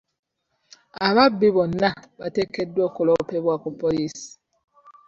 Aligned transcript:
Ababbi 1.07 1.47
bonna 1.55 1.89
bateekeddwa 2.19 2.81
okuloopebwa 2.89 3.53
ku 3.63 3.69
poliisi. 3.81 4.29